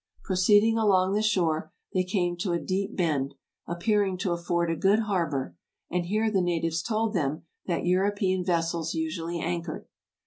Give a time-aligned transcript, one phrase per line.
[0.23, 3.35] ''Proceeding along the shore, they came to a deep bend,
[3.67, 5.55] appearing to afford a good harbor,
[5.91, 9.85] and here the natives told them that European vessels usually anchored.